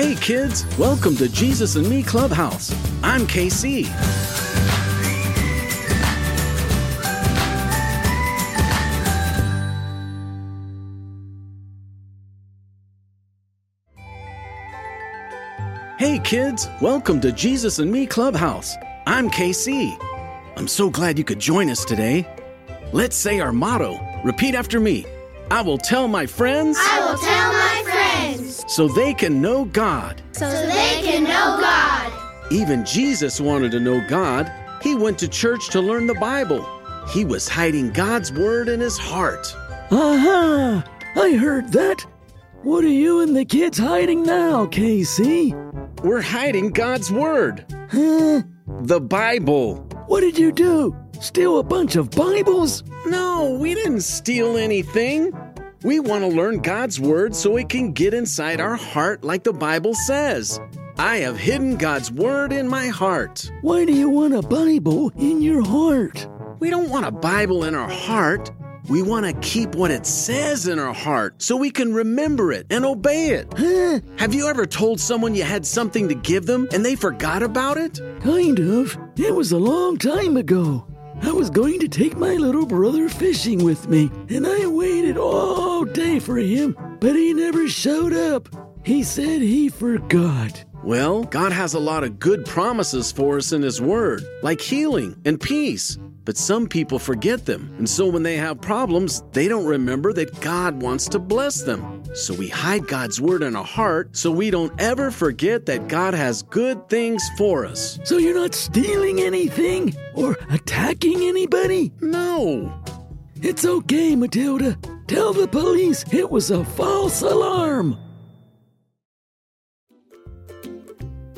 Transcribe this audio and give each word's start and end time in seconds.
Hey 0.00 0.14
kids, 0.14 0.64
welcome 0.78 1.14
to 1.16 1.28
Jesus 1.28 1.76
and 1.76 1.86
Me 1.86 2.02
Clubhouse. 2.02 2.72
I'm 3.02 3.26
KC. 3.26 3.84
Hey 15.98 16.18
kids, 16.20 16.70
welcome 16.80 17.20
to 17.20 17.30
Jesus 17.30 17.78
and 17.78 17.92
Me 17.92 18.06
Clubhouse. 18.06 18.76
I'm 19.06 19.28
KC. 19.28 19.94
I'm 20.56 20.66
so 20.66 20.88
glad 20.88 21.18
you 21.18 21.24
could 21.24 21.38
join 21.38 21.68
us 21.68 21.84
today. 21.84 22.26
Let's 22.94 23.16
say 23.16 23.40
our 23.40 23.52
motto. 23.52 24.00
Repeat 24.24 24.54
after 24.54 24.80
me. 24.80 25.04
I 25.50 25.60
will 25.60 25.76
tell 25.76 26.08
my 26.08 26.24
friends 26.24 26.78
I 26.80 27.00
will 27.00 27.18
tell 27.18 27.52
my 27.52 27.79
so 28.70 28.88
they 28.88 29.12
can 29.14 29.40
know 29.42 29.64
God. 29.66 30.22
so 30.32 30.48
they 30.48 31.00
can 31.02 31.24
know 31.24 31.58
God. 31.60 32.12
Even 32.52 32.84
Jesus 32.84 33.40
wanted 33.40 33.70
to 33.72 33.80
know 33.80 34.00
God. 34.08 34.50
He 34.82 34.94
went 34.94 35.18
to 35.18 35.28
church 35.28 35.68
to 35.70 35.80
learn 35.80 36.06
the 36.06 36.14
Bible. 36.14 36.64
He 37.12 37.24
was 37.24 37.48
hiding 37.48 37.90
God's 37.92 38.32
word 38.32 38.68
in 38.68 38.80
his 38.80 38.96
heart. 38.96 39.46
Aha! 39.90 40.84
I 41.16 41.32
heard 41.32 41.72
that. 41.72 42.04
What 42.62 42.84
are 42.84 42.88
you 42.88 43.20
and 43.20 43.34
the 43.36 43.44
kids 43.44 43.78
hiding 43.78 44.22
now, 44.22 44.66
Casey? 44.66 45.54
We're 46.02 46.22
hiding 46.22 46.70
God's 46.70 47.10
word, 47.10 47.64
Huh? 47.90 48.42
the 48.82 49.00
Bible. 49.00 49.76
What 50.06 50.20
did 50.20 50.38
you 50.38 50.52
do? 50.52 50.94
Steal 51.20 51.58
a 51.58 51.62
bunch 51.62 51.96
of 51.96 52.10
Bibles? 52.10 52.82
No, 53.06 53.56
we 53.60 53.74
didn't 53.74 54.00
steal 54.02 54.56
anything. 54.56 55.32
We 55.82 55.98
want 55.98 56.24
to 56.24 56.28
learn 56.28 56.58
God's 56.58 57.00
word 57.00 57.34
so 57.34 57.56
it 57.56 57.70
can 57.70 57.92
get 57.92 58.12
inside 58.12 58.60
our 58.60 58.76
heart 58.76 59.24
like 59.24 59.44
the 59.44 59.52
Bible 59.54 59.94
says. 59.94 60.60
I 60.98 61.18
have 61.18 61.38
hidden 61.38 61.76
God's 61.76 62.12
word 62.12 62.52
in 62.52 62.68
my 62.68 62.88
heart. 62.88 63.50
Why 63.62 63.86
do 63.86 63.94
you 63.94 64.10
want 64.10 64.34
a 64.34 64.42
Bible 64.42 65.10
in 65.16 65.40
your 65.40 65.64
heart? 65.64 66.28
We 66.58 66.68
don't 66.68 66.90
want 66.90 67.06
a 67.06 67.10
Bible 67.10 67.64
in 67.64 67.74
our 67.74 67.88
heart. 67.88 68.50
We 68.90 69.00
want 69.00 69.24
to 69.24 69.32
keep 69.40 69.74
what 69.74 69.90
it 69.90 70.04
says 70.04 70.66
in 70.66 70.78
our 70.78 70.92
heart 70.92 71.40
so 71.40 71.56
we 71.56 71.70
can 71.70 71.94
remember 71.94 72.52
it 72.52 72.66
and 72.68 72.84
obey 72.84 73.30
it. 73.30 73.46
Huh? 73.56 74.00
Have 74.18 74.34
you 74.34 74.48
ever 74.48 74.66
told 74.66 75.00
someone 75.00 75.34
you 75.34 75.44
had 75.44 75.64
something 75.64 76.08
to 76.08 76.14
give 76.14 76.44
them 76.44 76.68
and 76.74 76.84
they 76.84 76.94
forgot 76.94 77.42
about 77.42 77.78
it? 77.78 78.00
Kind 78.20 78.58
of. 78.58 78.98
It 79.16 79.34
was 79.34 79.52
a 79.52 79.58
long 79.58 79.96
time 79.96 80.36
ago. 80.36 80.86
I 81.22 81.32
was 81.32 81.50
going 81.50 81.80
to 81.80 81.88
take 81.88 82.16
my 82.16 82.34
little 82.34 82.66
brother 82.66 83.08
fishing 83.08 83.64
with 83.64 83.88
me, 83.88 84.10
and 84.28 84.46
I 84.46 84.66
waited 84.66 85.16
all 85.16 85.84
day 85.84 86.18
for 86.18 86.36
him, 86.36 86.76
but 87.00 87.14
he 87.14 87.32
never 87.34 87.68
showed 87.68 88.12
up. 88.12 88.48
He 88.84 89.02
said 89.02 89.42
he 89.42 89.68
forgot. 89.68 90.64
Well, 90.82 91.24
God 91.24 91.52
has 91.52 91.74
a 91.74 91.78
lot 91.78 92.04
of 92.04 92.18
good 92.18 92.46
promises 92.46 93.12
for 93.12 93.36
us 93.36 93.52
in 93.52 93.60
His 93.60 93.82
Word, 93.82 94.24
like 94.42 94.62
healing 94.62 95.20
and 95.26 95.38
peace. 95.38 95.98
But 96.24 96.36
some 96.36 96.66
people 96.66 96.98
forget 96.98 97.46
them, 97.46 97.74
and 97.78 97.88
so 97.88 98.06
when 98.06 98.22
they 98.22 98.36
have 98.36 98.60
problems, 98.60 99.22
they 99.32 99.48
don't 99.48 99.64
remember 99.64 100.12
that 100.12 100.40
God 100.40 100.80
wants 100.82 101.08
to 101.08 101.18
bless 101.18 101.62
them. 101.62 102.02
So 102.14 102.34
we 102.34 102.48
hide 102.48 102.86
God's 102.86 103.20
Word 103.20 103.42
in 103.42 103.56
our 103.56 103.64
heart 103.64 104.16
so 104.16 104.30
we 104.30 104.50
don't 104.50 104.72
ever 104.80 105.10
forget 105.10 105.66
that 105.66 105.88
God 105.88 106.12
has 106.14 106.42
good 106.42 106.88
things 106.88 107.22
for 107.38 107.64
us. 107.64 107.98
So 108.04 108.18
you're 108.18 108.34
not 108.34 108.54
stealing 108.54 109.20
anything 109.20 109.94
or 110.14 110.36
attacking 110.50 111.22
anybody? 111.22 111.92
No, 112.00 112.72
It's 113.42 113.64
okay, 113.64 114.14
Matilda. 114.16 114.76
Tell 115.06 115.32
the 115.32 115.48
police 115.48 116.04
it 116.12 116.30
was 116.30 116.50
a 116.50 116.64
false 116.64 117.22
alarm. 117.22 117.96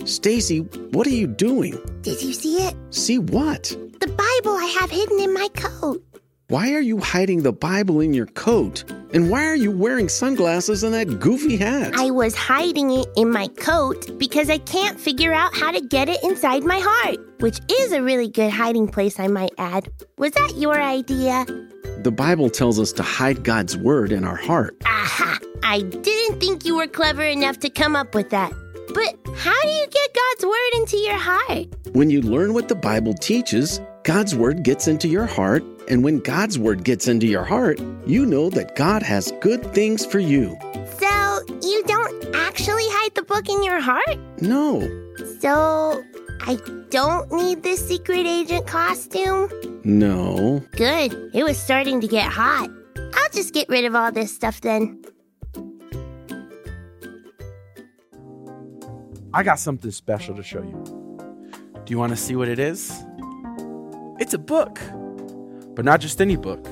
Stacy, 0.04 0.58
what 0.92 1.06
are 1.06 1.10
you 1.10 1.28
doing? 1.28 1.78
Did 2.02 2.20
you 2.20 2.32
see 2.32 2.56
it? 2.56 2.74
See 2.90 3.18
what? 3.18 3.62
The 4.00 4.08
Bible 4.08 4.31
I 4.50 4.76
have 4.80 4.90
hidden 4.90 5.20
in 5.20 5.32
my 5.32 5.48
coat. 5.54 6.02
Why 6.48 6.74
are 6.74 6.80
you 6.80 6.98
hiding 6.98 7.44
the 7.44 7.52
Bible 7.52 8.00
in 8.00 8.12
your 8.12 8.26
coat? 8.26 8.84
And 9.14 9.30
why 9.30 9.46
are 9.46 9.56
you 9.56 9.70
wearing 9.70 10.08
sunglasses 10.08 10.82
and 10.82 10.92
that 10.92 11.18
goofy 11.18 11.56
hat? 11.56 11.94
I 11.96 12.10
was 12.10 12.34
hiding 12.34 12.90
it 12.90 13.06
in 13.16 13.30
my 13.30 13.46
coat 13.48 14.18
because 14.18 14.50
I 14.50 14.58
can't 14.58 15.00
figure 15.00 15.32
out 15.32 15.56
how 15.56 15.72
to 15.72 15.80
get 15.80 16.10
it 16.10 16.22
inside 16.22 16.62
my 16.64 16.78
heart, 16.82 17.18
which 17.40 17.58
is 17.70 17.92
a 17.92 18.02
really 18.02 18.28
good 18.28 18.50
hiding 18.50 18.88
place, 18.88 19.18
I 19.18 19.28
might 19.28 19.52
add. 19.56 19.90
Was 20.18 20.32
that 20.32 20.54
your 20.56 20.78
idea? 20.78 21.46
The 22.02 22.12
Bible 22.12 22.50
tells 22.50 22.78
us 22.78 22.92
to 22.94 23.02
hide 23.02 23.44
God's 23.44 23.76
word 23.76 24.12
in 24.12 24.24
our 24.24 24.36
heart. 24.36 24.76
Aha! 24.84 25.38
I 25.62 25.80
didn't 25.80 26.40
think 26.40 26.66
you 26.66 26.76
were 26.76 26.86
clever 26.86 27.22
enough 27.22 27.60
to 27.60 27.70
come 27.70 27.96
up 27.96 28.14
with 28.14 28.28
that. 28.30 28.52
But 28.88 29.16
how 29.36 29.58
do 29.62 29.68
you 29.68 29.86
get 29.86 30.14
God's 30.14 30.44
word 30.44 30.70
into 30.74 30.96
your 30.98 31.16
heart? 31.16 31.66
When 31.92 32.10
you 32.10 32.20
learn 32.20 32.52
what 32.52 32.68
the 32.68 32.74
Bible 32.74 33.14
teaches, 33.14 33.80
God's 34.04 34.34
word 34.34 34.62
gets 34.64 34.88
into 34.88 35.06
your 35.06 35.26
heart, 35.26 35.62
and 35.88 36.02
when 36.02 36.18
God's 36.20 36.58
word 36.58 36.82
gets 36.84 37.06
into 37.06 37.26
your 37.26 37.44
heart, 37.44 37.80
you 38.04 38.26
know 38.26 38.50
that 38.50 38.74
God 38.74 39.02
has 39.02 39.32
good 39.40 39.62
things 39.72 40.04
for 40.04 40.18
you. 40.18 40.56
So, 40.98 41.40
you 41.62 41.82
don't 41.86 42.34
actually 42.34 42.82
hide 42.88 43.14
the 43.14 43.22
book 43.22 43.48
in 43.48 43.62
your 43.62 43.80
heart? 43.80 44.18
No, 44.40 44.80
So, 45.40 46.02
I 46.40 46.58
don't 46.90 47.30
need 47.32 47.62
this 47.62 47.86
secret 47.86 48.26
agent 48.26 48.66
costume? 48.66 49.48
no. 49.84 50.62
Good. 50.72 51.30
It 51.34 51.44
was 51.44 51.56
starting 51.58 52.00
to 52.00 52.08
get 52.08 52.26
hot. 52.30 52.68
I'll 52.96 53.30
just 53.32 53.54
get 53.54 53.68
rid 53.68 53.84
of 53.84 53.94
all 53.94 54.10
this 54.10 54.34
stuff 54.34 54.60
then. 54.60 55.00
I 59.34 59.42
got 59.44 59.58
something 59.60 59.90
special 59.92 60.34
to 60.36 60.42
show 60.42 60.62
you. 60.62 61.18
Do 61.84 61.90
you 61.92 61.98
want 61.98 62.10
to 62.10 62.16
see 62.16 62.36
what 62.36 62.48
it 62.48 62.58
is? 62.58 62.92
It's 64.22 64.34
a 64.34 64.38
book, 64.38 64.78
but 65.74 65.84
not 65.84 66.00
just 66.00 66.20
any 66.20 66.36
book. 66.36 66.64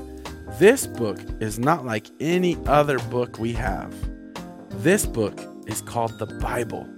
This 0.60 0.86
book 0.86 1.18
is 1.40 1.58
not 1.58 1.84
like 1.84 2.06
any 2.20 2.56
other 2.66 3.00
book 3.10 3.40
we 3.40 3.52
have. 3.54 3.92
This 4.84 5.04
book 5.04 5.36
is 5.66 5.82
called 5.82 6.16
the 6.20 6.26
Bible, 6.26 6.88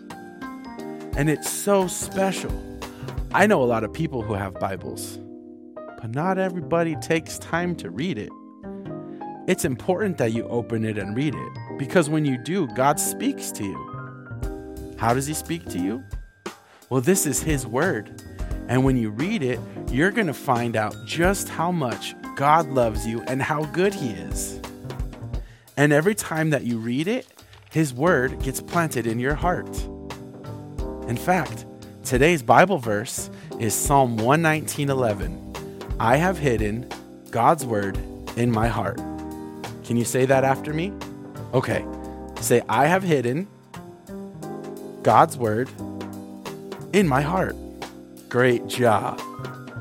and 1.17 1.31
it's 1.31 1.49
so 1.49 1.87
special. 1.89 2.53
I 3.33 3.47
know 3.47 3.63
a 3.63 3.65
lot 3.65 3.83
of 3.83 3.95
people 3.95 4.21
who 4.21 4.35
have 4.35 4.53
Bibles, 4.61 5.19
but 5.75 6.11
not 6.11 6.37
everybody 6.37 6.97
takes 6.97 7.39
time 7.39 7.75
to 7.77 7.89
read 7.89 8.19
it. 8.19 8.31
It's 9.49 9.65
important 9.65 10.19
that 10.19 10.35
you 10.35 10.47
open 10.49 10.85
it 10.85 10.99
and 10.99 11.17
read 11.17 11.35
it 11.35 11.79
because 11.79 12.11
when 12.11 12.27
you 12.27 12.37
do, 12.37 12.67
God 12.75 13.01
speaks 13.01 13.51
to 13.53 13.65
you. 13.65 14.97
How 14.99 15.15
does 15.15 15.27
he 15.27 15.33
speak 15.33 15.65
to 15.71 15.79
you? 15.79 16.05
Well, 16.91 17.01
this 17.01 17.25
is 17.25 17.43
his 17.43 17.67
word. 17.67 18.23
And 18.69 18.85
when 18.85 18.97
you 18.97 19.11
read 19.11 19.43
it, 19.43 19.61
you're 19.91 20.11
going 20.11 20.27
to 20.27 20.35
find 20.35 20.77
out 20.77 20.95
just 21.05 21.49
how 21.49 21.73
much 21.73 22.15
God 22.37 22.69
loves 22.69 23.07
you 23.07 23.23
and 23.23 23.43
how 23.43 23.65
good 23.67 23.95
he 23.95 24.11
is. 24.11 24.61
And 25.77 25.93
every 25.93 26.15
time 26.15 26.51
that 26.51 26.65
you 26.65 26.79
read 26.79 27.09
it, 27.09 27.27
his 27.71 27.95
word 27.95 28.43
gets 28.43 28.61
planted 28.61 29.07
in 29.07 29.19
your 29.19 29.35
heart. 29.35 29.75
In 31.09 31.17
fact, 31.17 31.67
today's 32.05 32.43
Bible 32.43 32.79
verse 32.79 33.31
is 33.59 33.75
Psalm 33.75 34.19
119:11. 34.19 35.39
I 35.99 36.17
have 36.17 36.39
hidden 36.39 36.89
God's 37.31 37.65
word 37.65 37.99
in 38.37 38.51
my 38.51 38.69
heart. 38.69 38.99
Can 39.85 39.97
you 39.97 40.05
say 40.05 40.27
that 40.27 40.45
after 40.45 40.73
me? 40.73 40.93
Okay. 41.55 41.85
Say 42.41 42.63
I 42.69 42.87
have 42.87 43.03
hidden 43.03 43.47
God's 45.03 45.37
word 45.37 45.69
in 46.93 47.09
my 47.09 47.23
heart. 47.23 47.57
Great 48.33 48.67
job. 48.67 49.21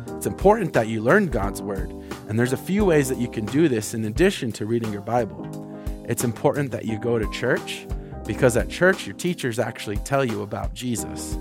It's 0.09 0.25
important 0.25 0.73
that 0.73 0.89
you 0.89 1.00
learn 1.00 1.28
God's 1.28 1.62
word, 1.62 1.89
and 2.28 2.38
there's 2.38 2.51
a 2.51 2.57
few 2.57 2.84
ways 2.84 3.07
that 3.07 3.17
you 3.17 3.29
can 3.29 3.45
do 3.45 3.69
this 3.69 3.94
in 3.94 4.03
addition 4.03 4.51
to 4.51 4.66
reading 4.66 4.91
your 4.91 5.03
Bible. 5.03 5.47
It's 6.09 6.25
important 6.25 6.69
that 6.72 6.84
you 6.84 7.00
go 7.00 7.17
to 7.17 7.31
church 7.31 7.88
because 8.28 8.57
at 8.57 8.67
church, 8.67 9.07
your 9.07 9.16
teachers 9.16 9.57
actually 9.57 9.95
tell 10.00 10.25
you 10.25 10.41
about 10.41 10.73
Jesus. 10.73 11.37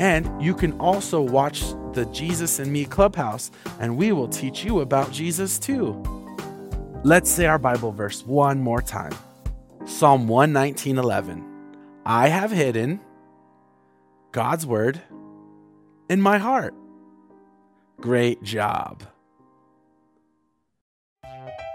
And 0.00 0.42
you 0.42 0.52
can 0.52 0.72
also 0.80 1.20
watch 1.20 1.60
the 1.92 2.08
Jesus 2.12 2.58
and 2.58 2.72
Me 2.72 2.86
Clubhouse, 2.86 3.52
and 3.78 3.96
we 3.96 4.10
will 4.10 4.26
teach 4.26 4.64
you 4.64 4.80
about 4.80 5.12
Jesus 5.12 5.60
too. 5.60 5.92
Let's 7.04 7.30
say 7.30 7.46
our 7.46 7.60
Bible 7.60 7.92
verse 7.92 8.26
one 8.26 8.58
more 8.58 8.82
time 8.82 9.14
Psalm 9.84 10.26
119:11. 10.26 11.44
I 12.04 12.26
have 12.26 12.50
hidden 12.50 12.98
God's 14.32 14.66
word 14.66 15.00
in 16.12 16.20
my 16.20 16.36
heart. 16.36 16.74
Great 17.98 18.42
job. 18.42 19.02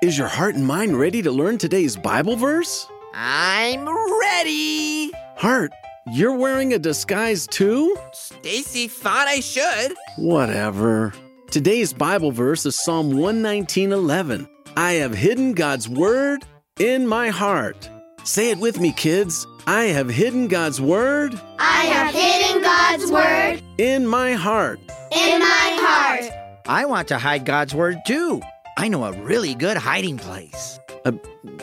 Is 0.04 0.16
your 0.16 0.28
heart 0.28 0.54
and 0.54 0.64
mind 0.64 1.00
ready 1.00 1.24
to 1.24 1.32
learn 1.32 1.58
today's 1.58 1.98
Bible 1.98 2.36
verse? 2.36 2.88
I'm 3.16 3.90
ready. 4.20 5.12
Heart, 5.38 5.72
you're 6.14 6.38
wearing 6.38 6.72
a 6.74 6.78
disguise 6.78 7.48
too? 7.48 7.98
Stacy 8.14 8.88
thought 8.88 9.28
I 9.28 9.40
should. 9.40 9.96
Whatever. 10.18 11.14
Today's 11.50 11.92
Bible 11.92 12.32
verse 12.32 12.64
is 12.68 12.76
Psalm 12.76 13.14
119:11. 13.14 14.48
I 14.76 14.92
have 15.02 15.16
hidden 15.16 15.54
God's 15.54 15.90
word 15.90 16.46
in 16.80 17.08
my 17.08 17.30
heart. 17.30 17.90
Say 18.28 18.52
it 18.52 18.58
with 18.58 18.82
me, 18.82 18.92
kids. 18.92 19.48
I 19.68 19.84
have 19.86 20.10
hidden 20.10 20.50
God's 20.50 20.82
word 20.82 21.40
I 21.60 21.86
have 21.86 22.14
hidden 22.14 22.62
God's 22.62 23.10
word 23.10 23.62
in 23.78 24.06
my 24.06 24.34
heart. 24.34 24.82
in 25.14 25.40
my 25.40 25.78
heart. 25.82 26.30
I 26.68 26.84
want 26.84 27.08
to 27.08 27.20
hide 27.20 27.46
God's 27.46 27.74
word 27.74 28.00
too. 28.06 28.42
I 28.78 28.90
know 28.90 29.06
a 29.06 29.14
really 29.14 29.56
good 29.56 29.78
hiding 29.78 30.18
place. 30.18 30.78
Uh, 31.06 31.14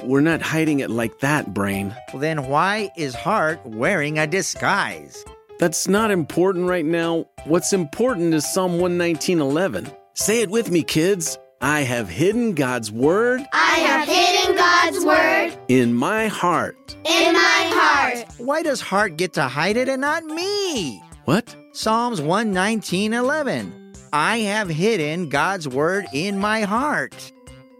we're 0.05 0.22
not 0.22 0.40
hiding 0.40 0.81
it 0.81 0.88
like 0.88 1.19
that, 1.19 1.52
Brain. 1.52 1.94
Well, 2.14 2.20
then 2.20 2.46
why 2.49 2.90
is 2.96 3.14
Heart 3.14 3.61
wearing 3.66 4.19
a 4.19 4.26
disguise? 4.26 5.22
That's 5.58 5.87
not 5.87 6.11
important 6.11 6.66
right 6.66 6.87
now. 6.87 7.26
What's 7.44 7.75
important 7.75 8.32
is 8.32 8.50
Psalm 8.50 8.78
119:11. 8.78 9.93
Say 10.14 10.40
it 10.40 10.49
with 10.49 10.70
me, 10.70 10.82
kids. 10.82 11.38
I 11.64 11.81
have 11.81 12.11
hidden 12.11 12.52
God's 12.52 12.93
word 12.93 13.40
I 13.55 13.76
have 13.78 14.06
hidden 14.06 14.55
God's 14.55 15.02
word 15.02 15.56
in 15.69 15.94
my 15.94 16.26
heart. 16.26 16.94
in 17.06 17.32
my 17.32 17.70
heart. 17.72 18.26
Why 18.37 18.62
does 18.62 18.82
heart 18.82 19.16
get 19.16 19.32
to 19.32 19.44
hide 19.44 19.78
it 19.78 19.88
and 19.88 20.02
not 20.02 20.26
me? 20.26 21.02
What? 21.25 21.56
Psalms 21.72 22.20
119:11. 22.20 23.72
I 24.12 24.40
have 24.40 24.69
hidden 24.69 25.31
God's 25.31 25.66
word 25.66 26.05
in 26.12 26.38
my 26.38 26.61
heart. 26.64 27.32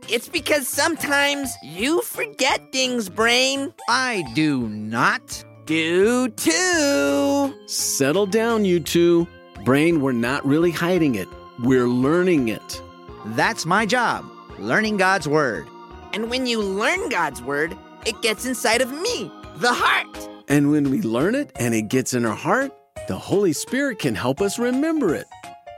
It's 0.09 0.31
because 0.31 0.67
sometimes 0.67 1.53
you 1.63 2.01
forget 2.01 2.73
things, 2.73 3.11
Brain. 3.11 3.75
I 3.91 4.25
do 4.35 4.67
not. 4.67 5.45
Do 5.67 6.29
too. 6.31 7.53
Settle 7.67 8.25
down, 8.25 8.65
you 8.65 8.81
two. 8.81 9.29
Brain, 9.63 10.01
we're 10.01 10.13
not 10.13 10.47
really 10.47 10.71
hiding 10.71 11.17
it. 11.17 11.29
We're 11.63 11.87
learning 11.87 12.49
it. 12.49 12.81
That's 13.27 13.65
my 13.65 13.87
job, 13.87 14.25
learning 14.59 14.99
God's 14.99 15.27
word. 15.27 15.67
And 16.13 16.29
when 16.29 16.47
you 16.47 16.61
learn 16.61 17.09
God's 17.09 17.41
word, 17.41 17.77
it 18.05 18.21
gets 18.21 18.45
inside 18.45 18.83
of 18.83 18.93
me, 18.93 19.33
the 19.57 19.73
heart. 19.73 20.29
And 20.47 20.71
when 20.71 20.91
we 20.91 21.01
learn 21.01 21.35
it 21.35 21.51
and 21.57 21.75
it 21.75 21.89
gets 21.89 22.13
in 22.13 22.27
our 22.27 22.37
heart, 22.37 22.71
the 23.09 23.17
Holy 23.17 23.55
Spirit 23.55 23.99
can 23.99 24.15
help 24.15 24.41
us 24.43 24.59
remember 24.59 25.15
it. 25.15 25.27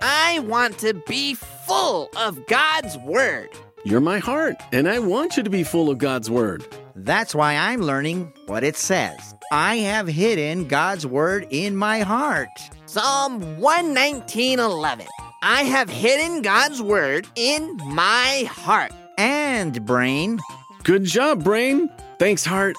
I 0.03 0.41
want 0.41 0.79
to 0.79 0.95
be 1.07 1.35
full 1.35 2.11
of 2.17 2.45
God's 2.49 2.99
word. 2.99 3.49
You're 3.85 4.01
my 4.01 4.19
heart, 4.19 4.57
and 4.73 4.89
I 4.89 4.99
want 4.99 5.37
you 5.37 5.45
to 5.45 5.51
be 5.51 5.63
full 5.63 5.89
of 5.89 5.99
God's 5.99 6.29
word. 6.29 6.67
That's 6.97 7.35
why 7.35 7.55
I'm 7.55 7.81
learning 7.81 8.33
what 8.47 8.65
it 8.65 8.77
says. 8.77 9.35
I 9.53 9.77
have 9.77 10.09
hidden 10.09 10.67
God's 10.67 11.07
word 11.07 11.47
in 11.51 11.77
my 11.77 12.01
heart. 12.01 12.49
Psalm 12.87 13.41
119:11. 13.61 15.07
I 15.43 15.63
have 15.65 15.89
hidden 15.89 16.43
God's 16.43 16.81
word 16.81 17.27
in 17.37 17.77
my 17.85 18.49
heart. 18.51 18.93
And 19.19 19.85
brain, 19.85 20.41
Good 20.83 21.05
job, 21.05 21.43
Brain. 21.43 21.91
Thanks, 22.19 22.45
Heart. 22.45 22.77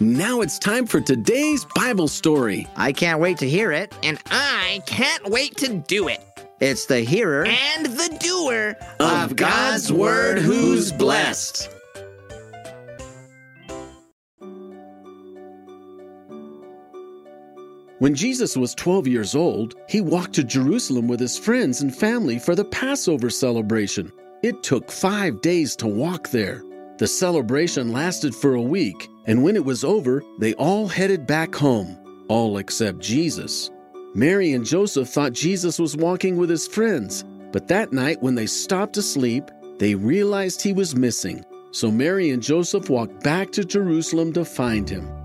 Now 0.00 0.40
it's 0.40 0.58
time 0.58 0.86
for 0.86 1.00
today's 1.00 1.66
Bible 1.74 2.08
story. 2.08 2.66
I 2.74 2.92
can't 2.92 3.20
wait 3.20 3.36
to 3.38 3.48
hear 3.48 3.70
it. 3.70 3.94
And 4.02 4.18
I 4.30 4.82
can't 4.86 5.28
wait 5.28 5.58
to 5.58 5.74
do 5.74 6.08
it. 6.08 6.20
It's 6.58 6.86
the 6.86 7.00
hearer. 7.00 7.44
And 7.44 7.86
the 7.86 8.16
doer 8.18 8.76
Of 8.98 9.36
God's 9.36 9.92
word 9.92 10.38
who's 10.38 10.90
blessed. 10.90 11.68
When 18.00 18.14
Jesus 18.14 18.56
was 18.56 18.74
12 18.76 19.08
years 19.08 19.34
old, 19.34 19.74
he 19.86 20.00
walked 20.00 20.32
to 20.36 20.42
Jerusalem 20.42 21.06
with 21.06 21.20
his 21.20 21.38
friends 21.38 21.82
and 21.82 21.94
family 21.94 22.38
for 22.38 22.54
the 22.54 22.64
Passover 22.64 23.28
celebration. 23.28 24.10
It 24.42 24.62
took 24.62 24.90
five 24.90 25.42
days 25.42 25.76
to 25.76 25.86
walk 25.86 26.30
there. 26.30 26.64
The 26.96 27.06
celebration 27.06 27.92
lasted 27.92 28.34
for 28.34 28.54
a 28.54 28.62
week, 28.62 29.10
and 29.26 29.42
when 29.42 29.54
it 29.54 29.66
was 29.66 29.84
over, 29.84 30.22
they 30.38 30.54
all 30.54 30.88
headed 30.88 31.26
back 31.26 31.54
home, 31.54 31.94
all 32.28 32.56
except 32.56 33.00
Jesus. 33.00 33.70
Mary 34.14 34.54
and 34.54 34.64
Joseph 34.64 35.10
thought 35.10 35.34
Jesus 35.34 35.78
was 35.78 35.94
walking 35.94 36.38
with 36.38 36.48
his 36.48 36.66
friends, 36.66 37.22
but 37.52 37.68
that 37.68 37.92
night 37.92 38.22
when 38.22 38.34
they 38.34 38.46
stopped 38.46 38.94
to 38.94 39.02
sleep, 39.02 39.50
they 39.78 39.94
realized 39.94 40.62
he 40.62 40.72
was 40.72 40.96
missing. 40.96 41.44
So 41.70 41.90
Mary 41.90 42.30
and 42.30 42.42
Joseph 42.42 42.88
walked 42.88 43.22
back 43.22 43.52
to 43.52 43.62
Jerusalem 43.62 44.32
to 44.32 44.46
find 44.46 44.88
him. 44.88 45.19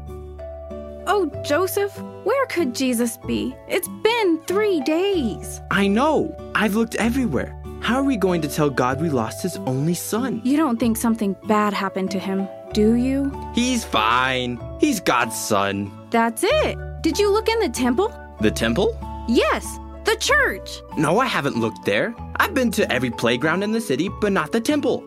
Oh, 1.07 1.31
Joseph, 1.43 1.95
where 2.23 2.45
could 2.47 2.73
Jesus 2.73 3.17
be? 3.17 3.55
It's 3.67 3.87
been 4.03 4.39
three 4.47 4.81
days. 4.81 5.61
I 5.69 5.87
know. 5.87 6.35
I've 6.55 6.75
looked 6.75 6.95
everywhere. 6.95 7.55
How 7.81 7.97
are 7.97 8.03
we 8.03 8.17
going 8.17 8.41
to 8.41 8.47
tell 8.47 8.71
God 8.71 8.99
we 8.99 9.09
lost 9.09 9.43
his 9.43 9.57
only 9.67 9.93
son? 9.93 10.41
You 10.43 10.57
don't 10.57 10.79
think 10.79 10.97
something 10.97 11.35
bad 11.43 11.73
happened 11.73 12.09
to 12.11 12.19
him, 12.19 12.47
do 12.73 12.95
you? 12.95 13.31
He's 13.53 13.85
fine. 13.85 14.59
He's 14.79 14.99
God's 14.99 15.39
son. 15.39 15.91
That's 16.09 16.43
it. 16.43 16.77
Did 17.03 17.19
you 17.19 17.31
look 17.31 17.49
in 17.49 17.59
the 17.59 17.69
temple? 17.69 18.11
The 18.41 18.49
temple? 18.49 18.97
Yes, 19.27 19.77
the 20.05 20.15
church. 20.15 20.81
No, 20.97 21.19
I 21.19 21.27
haven't 21.27 21.57
looked 21.59 21.85
there. 21.85 22.15
I've 22.37 22.55
been 22.55 22.71
to 22.71 22.91
every 22.91 23.11
playground 23.11 23.61
in 23.61 23.71
the 23.71 23.81
city, 23.81 24.09
but 24.21 24.31
not 24.31 24.51
the 24.51 24.61
temple. 24.61 25.03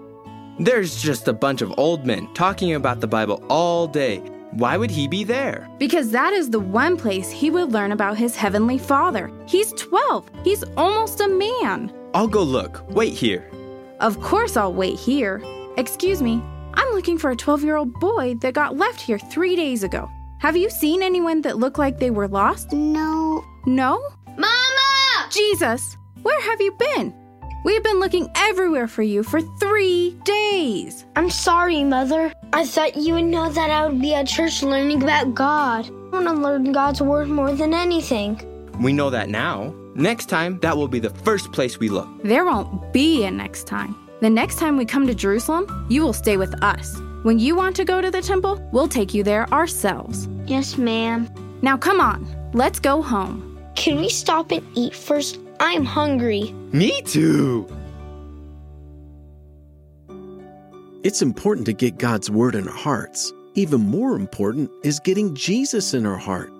There's 0.60 1.02
just 1.02 1.26
a 1.26 1.32
bunch 1.32 1.60
of 1.60 1.74
old 1.76 2.06
men 2.06 2.32
talking 2.34 2.74
about 2.74 3.00
the 3.00 3.06
Bible 3.08 3.42
all 3.48 3.88
day. 3.88 4.22
Why 4.52 4.76
would 4.76 4.90
he 4.90 5.06
be 5.06 5.24
there? 5.24 5.68
Because 5.78 6.10
that 6.10 6.32
is 6.32 6.50
the 6.50 6.60
one 6.60 6.96
place 6.96 7.30
he 7.30 7.50
would 7.50 7.72
learn 7.72 7.92
about 7.92 8.16
his 8.16 8.34
heavenly 8.34 8.78
father. 8.78 9.30
He's 9.46 9.72
12. 9.72 10.30
He's 10.42 10.64
almost 10.76 11.20
a 11.20 11.28
man. 11.28 11.92
I'll 12.14 12.28
go 12.28 12.42
look. 12.42 12.82
Wait 12.90 13.12
here. 13.12 13.50
Of 14.00 14.20
course, 14.20 14.56
I'll 14.56 14.72
wait 14.72 14.98
here. 14.98 15.42
Excuse 15.76 16.22
me, 16.22 16.42
I'm 16.74 16.94
looking 16.94 17.18
for 17.18 17.30
a 17.30 17.36
12 17.36 17.62
year 17.64 17.76
old 17.76 17.92
boy 18.00 18.34
that 18.40 18.54
got 18.54 18.76
left 18.76 19.00
here 19.00 19.18
three 19.18 19.54
days 19.56 19.82
ago. 19.82 20.08
Have 20.38 20.56
you 20.56 20.70
seen 20.70 21.02
anyone 21.02 21.42
that 21.42 21.58
looked 21.58 21.78
like 21.78 21.98
they 21.98 22.10
were 22.10 22.28
lost? 22.28 22.72
No. 22.72 23.44
No? 23.66 24.00
Mama! 24.36 25.28
Jesus, 25.30 25.96
where 26.22 26.40
have 26.42 26.60
you 26.60 26.72
been? 26.72 27.12
We've 27.64 27.82
been 27.82 27.98
looking 27.98 28.28
everywhere 28.36 28.86
for 28.86 29.02
you 29.02 29.22
for 29.24 29.40
three 29.58 30.16
days. 30.24 31.04
I'm 31.16 31.28
sorry, 31.28 31.82
Mother. 31.82 32.32
I 32.52 32.64
thought 32.64 32.96
you 32.96 33.14
would 33.14 33.26
know 33.26 33.50
that 33.50 33.70
I 33.70 33.86
would 33.86 34.00
be 34.00 34.14
at 34.14 34.26
church 34.26 34.62
learning 34.62 35.02
about 35.02 35.34
God. 35.34 35.86
I 35.86 35.90
want 36.22 36.26
to 36.26 36.32
learn 36.32 36.72
God's 36.72 37.02
Word 37.02 37.28
more 37.28 37.52
than 37.52 37.74
anything. 37.74 38.40
We 38.80 38.92
know 38.92 39.10
that 39.10 39.28
now. 39.28 39.74
Next 39.94 40.26
time, 40.26 40.58
that 40.60 40.76
will 40.76 40.88
be 40.88 40.98
the 40.98 41.10
first 41.10 41.52
place 41.52 41.78
we 41.78 41.88
look. 41.88 42.08
There 42.22 42.46
won't 42.46 42.92
be 42.92 43.24
a 43.24 43.30
next 43.30 43.66
time. 43.66 43.94
The 44.20 44.30
next 44.30 44.58
time 44.58 44.76
we 44.76 44.86
come 44.86 45.06
to 45.06 45.14
Jerusalem, 45.14 45.86
you 45.90 46.02
will 46.02 46.12
stay 46.14 46.36
with 46.36 46.54
us. 46.62 46.96
When 47.22 47.38
you 47.38 47.54
want 47.54 47.76
to 47.76 47.84
go 47.84 48.00
to 48.00 48.10
the 48.10 48.22
temple, 48.22 48.66
we'll 48.72 48.88
take 48.88 49.12
you 49.12 49.22
there 49.22 49.52
ourselves. 49.52 50.28
Yes, 50.46 50.78
ma'am. 50.78 51.28
Now 51.60 51.76
come 51.76 52.00
on, 52.00 52.26
let's 52.54 52.80
go 52.80 53.02
home. 53.02 53.58
Can 53.74 53.96
we 53.96 54.08
stop 54.08 54.52
and 54.52 54.66
eat 54.74 54.94
first? 54.94 55.38
I'm 55.60 55.84
hungry. 55.84 56.54
Me 56.72 57.02
too. 57.02 57.68
It's 61.04 61.22
important 61.22 61.64
to 61.66 61.72
get 61.72 61.98
God's 61.98 62.28
word 62.28 62.56
in 62.56 62.66
our 62.66 62.74
hearts. 62.74 63.32
Even 63.54 63.80
more 63.80 64.16
important 64.16 64.68
is 64.82 64.98
getting 64.98 65.34
Jesus 65.34 65.94
in 65.94 66.04
our 66.04 66.16
heart. 66.16 66.52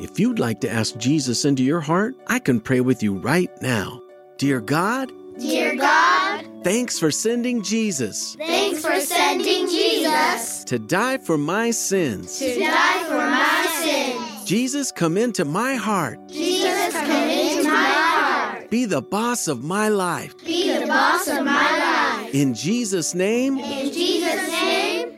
If 0.00 0.18
you'd 0.18 0.40
like 0.40 0.60
to 0.62 0.70
ask 0.70 0.96
Jesus 0.96 1.44
into 1.44 1.62
your 1.62 1.80
heart, 1.80 2.16
I 2.26 2.40
can 2.40 2.60
pray 2.60 2.80
with 2.80 3.04
you 3.04 3.14
right 3.14 3.50
now. 3.62 4.02
Dear 4.38 4.60
God, 4.60 5.12
Dear 5.38 5.76
God, 5.76 6.44
thanks 6.64 6.98
for 6.98 7.10
sending 7.10 7.62
Jesus 7.62 8.36
thanks 8.36 8.80
for 8.82 9.00
sending 9.00 9.68
Jesus 9.68 10.64
to 10.64 10.78
die 10.78 11.18
for 11.18 11.36
my 11.38 11.70
sins. 11.70 12.38
to 12.38 12.58
die 12.58 13.04
for 13.04 13.16
my 13.18 13.66
sins. 13.84 14.44
Jesus, 14.44 14.92
come 14.92 15.16
into 15.16 15.44
my 15.44 15.74
heart. 15.76 16.18
Jesus, 16.28 16.92
come 16.94 17.28
into 17.30 17.68
my 17.68 17.84
heart. 17.88 18.70
Be 18.70 18.84
the 18.84 19.02
boss 19.02 19.48
of 19.48 19.62
my 19.64 19.88
life. 19.88 20.36
Be 20.44 20.76
the 20.78 20.86
boss 20.86 21.28
of 21.28 21.44
my 21.44 21.78
life. 21.78 22.34
In 22.34 22.54
Jesus' 22.54 23.14
name, 23.14 23.58
In 23.58 23.62
Jesus' 23.64 23.66
name, 23.70 23.83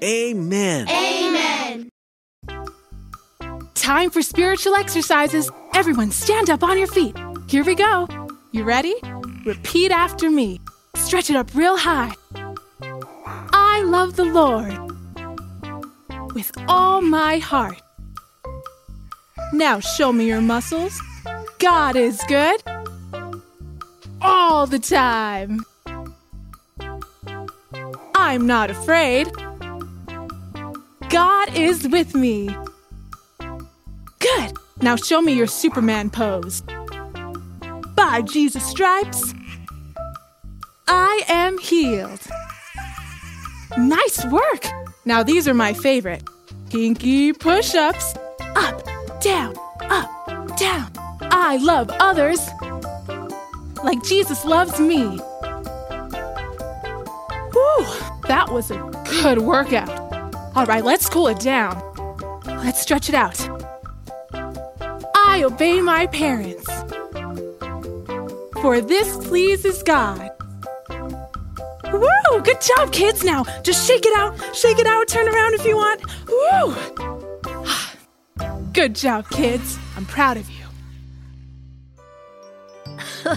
amen. 0.03 0.88
amen. 0.88 1.91
Time 3.75 4.11
for 4.11 4.23
spiritual 4.23 4.75
exercises. 4.75 5.50
Everyone 5.75 6.11
stand 6.11 6.50
up 6.50 6.62
on 6.62 6.76
your 6.76 6.88
feet. 6.88 7.17
Here 7.49 7.65
we 7.65 7.75
go. 7.75 8.09
You 8.53 8.65
ready? 8.65 8.95
Repeat 9.45 9.93
after 9.93 10.29
me. 10.31 10.61
Stretch 10.97 11.31
it 11.31 11.37
up 11.37 11.55
real 11.55 11.76
high. 11.76 12.15
I 13.23 13.83
love 13.85 14.17
the 14.17 14.25
Lord 14.25 14.75
with 16.35 16.50
all 16.67 17.00
my 17.00 17.38
heart. 17.38 17.81
Now 19.53 19.79
show 19.81 20.12
me 20.12 20.26
your 20.26 20.41
muscles. 20.41 21.00
God 21.59 21.97
is 21.97 22.21
good 22.29 22.62
all 24.21 24.67
the 24.67 24.79
time. 24.79 25.65
I'm 28.15 28.47
not 28.47 28.71
afraid. 28.71 29.29
God 31.08 31.54
is 31.56 31.86
with 31.88 32.14
me. 32.14 32.48
Good. 34.18 34.52
Now 34.80 34.96
show 34.96 35.20
me 35.20 35.32
your 35.32 35.46
Superman 35.46 36.10
pose. 36.10 36.62
By 37.94 38.22
Jesus' 38.22 38.64
stripes, 38.66 39.32
I 40.88 41.22
am 41.28 41.58
healed. 41.58 42.20
Nice 43.78 44.25
work. 44.26 44.66
Now 45.04 45.22
these 45.22 45.46
are 45.46 45.54
my 45.54 45.72
favorite. 45.72 46.22
Kinky 46.70 47.32
push 47.32 47.75
ups. 47.75 48.14
Up, 48.56 48.82
down, 49.20 49.54
up, 49.82 50.56
down. 50.56 50.90
I 51.22 51.58
love 51.58 51.90
others 52.00 52.40
like 53.84 54.02
Jesus 54.02 54.44
loves 54.44 54.80
me. 54.80 55.18
Whew, 57.52 57.86
that 58.26 58.48
was 58.50 58.70
a 58.70 58.78
good 59.22 59.38
workout. 59.38 60.05
All 60.56 60.64
right, 60.64 60.82
let's 60.82 61.06
cool 61.10 61.28
it 61.28 61.38
down. 61.38 61.82
Let's 62.46 62.80
stretch 62.80 63.10
it 63.10 63.14
out. 63.14 63.38
I 65.14 65.42
obey 65.44 65.82
my 65.82 66.06
parents, 66.06 66.66
for 68.62 68.80
this 68.80 69.18
pleases 69.26 69.82
God. 69.82 70.30
Woo! 71.92 72.40
Good 72.42 72.62
job, 72.62 72.90
kids. 72.90 73.22
Now, 73.22 73.44
just 73.62 73.86
shake 73.86 74.06
it 74.06 74.18
out, 74.18 74.34
shake 74.56 74.78
it 74.78 74.86
out, 74.86 75.06
turn 75.08 75.28
around 75.28 75.52
if 75.52 75.66
you 75.66 75.76
want. 75.76 76.00
Woo! 76.26 76.75
Good 78.72 78.94
job, 78.94 79.28
kids. 79.28 79.78
I'm 79.94 80.06
proud 80.06 80.38
of 80.38 80.48
you. 80.48 80.64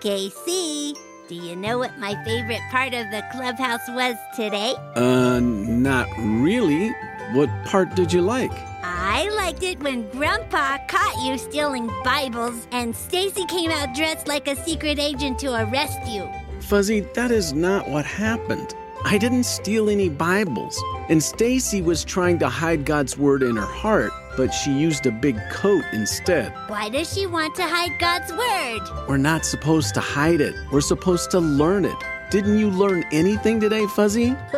Casey, 0.00 0.94
do 1.28 1.34
you 1.34 1.54
know 1.54 1.76
what 1.76 1.98
my 1.98 2.14
favorite 2.24 2.62
part 2.70 2.94
of 2.94 3.10
the 3.10 3.22
clubhouse 3.30 3.86
was 3.90 4.16
today? 4.34 4.74
Uh, 4.94 5.38
not 5.40 6.08
really. 6.16 6.88
What 7.34 7.50
part 7.66 7.94
did 7.94 8.14
you 8.14 8.22
like? 8.22 8.50
I 8.82 9.28
liked 9.36 9.62
it 9.62 9.78
when 9.80 10.08
Grandpa 10.08 10.78
caught 10.88 11.22
you 11.22 11.36
stealing 11.36 11.88
Bibles 12.02 12.66
and 12.72 12.96
Stacy 12.96 13.44
came 13.44 13.70
out 13.70 13.94
dressed 13.94 14.26
like 14.26 14.48
a 14.48 14.56
secret 14.56 14.98
agent 14.98 15.38
to 15.40 15.52
arrest 15.52 15.98
you. 16.06 16.26
Fuzzy, 16.60 17.00
that 17.00 17.30
is 17.30 17.52
not 17.52 17.90
what 17.90 18.06
happened. 18.06 18.74
I 19.04 19.18
didn't 19.18 19.44
steal 19.44 19.90
any 19.90 20.08
Bibles, 20.08 20.82
and 21.10 21.22
Stacy 21.22 21.82
was 21.82 22.04
trying 22.04 22.38
to 22.38 22.48
hide 22.48 22.86
God's 22.86 23.18
word 23.18 23.42
in 23.42 23.56
her 23.56 23.66
heart, 23.66 24.12
but 24.38 24.54
she 24.54 24.72
used 24.72 25.04
a 25.04 25.10
big 25.10 25.36
coat 25.50 25.84
instead. 25.92 26.52
Why 26.68 26.88
does 26.88 27.12
she 27.12 27.26
want 27.26 27.56
to 27.56 27.64
hide 27.64 27.98
God's 27.98 28.32
word? 28.32 29.08
We're 29.08 29.16
not 29.16 29.44
supposed 29.44 29.94
to 29.94 30.00
hide 30.00 30.40
it. 30.40 30.54
We're 30.70 30.80
supposed 30.80 31.32
to 31.32 31.40
learn 31.40 31.84
it. 31.84 31.96
Didn't 32.30 32.56
you 32.56 32.70
learn 32.70 33.04
anything 33.10 33.58
today, 33.58 33.84
Fuzzy? 33.88 34.36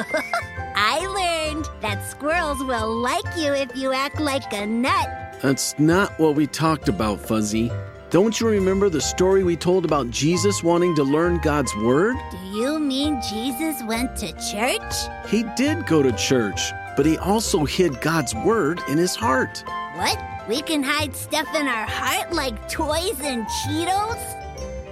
I 0.76 0.98
learned 1.06 1.66
that 1.80 2.06
squirrels 2.06 2.62
will 2.62 2.94
like 2.94 3.24
you 3.38 3.54
if 3.54 3.74
you 3.74 3.94
act 3.94 4.20
like 4.20 4.52
a 4.52 4.66
nut. 4.66 5.38
That's 5.40 5.78
not 5.78 6.18
what 6.18 6.34
we 6.34 6.46
talked 6.46 6.90
about, 6.90 7.18
Fuzzy. 7.18 7.72
Don't 8.10 8.38
you 8.38 8.48
remember 8.48 8.88
the 8.88 9.00
story 9.00 9.44
we 9.44 9.56
told 9.56 9.84
about 9.84 10.10
Jesus 10.10 10.64
wanting 10.64 10.96
to 10.96 11.04
learn 11.04 11.38
God's 11.38 11.74
Word? 11.76 12.16
Do 12.32 12.38
you 12.58 12.80
mean 12.80 13.22
Jesus 13.30 13.80
went 13.84 14.16
to 14.16 14.32
church? 14.50 14.92
He 15.28 15.44
did 15.56 15.86
go 15.86 16.02
to 16.02 16.10
church, 16.12 16.60
but 16.96 17.06
he 17.06 17.18
also 17.18 17.64
hid 17.64 18.00
God's 18.00 18.34
Word 18.34 18.80
in 18.88 18.98
his 18.98 19.14
heart. 19.14 19.64
What? 19.94 20.18
We 20.48 20.62
can 20.62 20.82
hide 20.82 21.14
stuff 21.14 21.46
in 21.54 21.68
our 21.68 21.86
heart 21.86 22.32
like 22.32 22.68
toys 22.68 23.20
and 23.22 23.46
Cheetos? 23.46 24.40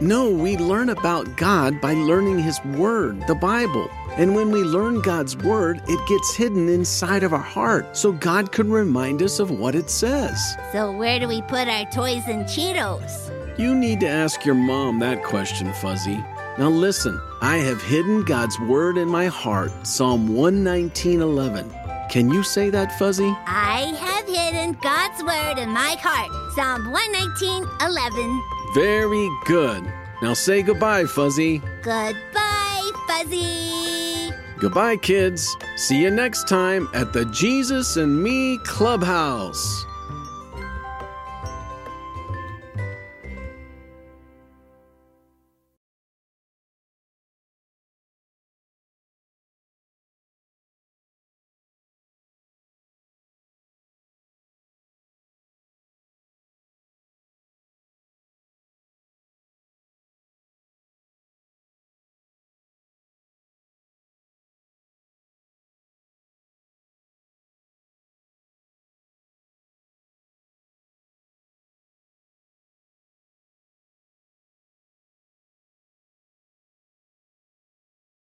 No, 0.01 0.31
we 0.31 0.57
learn 0.57 0.91
about 0.91 1.37
God 1.37 1.81
by 1.81 1.95
learning 1.95 2.39
His 2.39 2.65
Word, 2.65 3.27
the 3.27 3.35
Bible. 3.35 3.91
And 4.17 4.37
when 4.37 4.53
we 4.53 4.63
learn 4.63 5.01
God's 5.01 5.37
Word, 5.37 5.83
it 5.89 6.09
gets 6.09 6.37
hidden 6.37 6.69
inside 6.69 7.25
of 7.25 7.33
our 7.33 7.41
heart 7.41 7.97
so 7.97 8.13
God 8.13 8.53
can 8.53 8.71
remind 8.71 9.21
us 9.21 9.41
of 9.41 9.51
what 9.51 9.75
it 9.75 9.91
says. 9.91 10.41
So, 10.71 10.93
where 10.93 11.19
do 11.19 11.27
we 11.27 11.43
put 11.43 11.67
our 11.67 11.85
toys 11.87 12.23
and 12.29 12.45
Cheetos? 12.45 13.59
You 13.59 13.75
need 13.75 13.99
to 14.01 14.09
ask 14.09 14.45
your 14.45 14.55
mom 14.55 15.01
that 15.01 15.25
question, 15.25 15.73
Fuzzy. 15.73 16.25
Now 16.59 16.69
listen, 16.69 17.21
I 17.41 17.57
have 17.57 17.83
hidden 17.83 18.23
God's 18.23 18.59
Word 18.61 18.99
in 18.99 19.09
my 19.09 19.27
heart, 19.27 19.73
Psalm 19.85 20.29
119:11. 20.29 21.78
Can 22.09 22.31
you 22.31 22.43
say 22.43 22.71
that, 22.71 22.99
Fuzzy? 22.99 23.37
I 23.47 23.95
have 24.01 24.27
hidden 24.27 24.73
God's 24.81 25.23
word 25.23 25.59
in 25.59 25.69
my 25.71 25.95
heart. 26.01 26.31
Psalm 26.55 26.91
119:11. 26.91 28.43
Very 28.75 29.29
good. 29.45 29.93
Now 30.23 30.33
say 30.35 30.63
goodbye, 30.63 31.05
Fuzzy. 31.05 31.61
Goodbye, 31.83 32.91
Fuzzy. 33.07 34.33
Goodbye, 34.59 34.97
kids. 34.97 35.57
See 35.77 36.01
you 36.01 36.11
next 36.11 36.49
time 36.49 36.89
at 36.95 37.13
the 37.13 37.27
Jesus 37.27 37.97
and 37.97 38.23
Me 38.23 38.59
Clubhouse. 38.65 39.85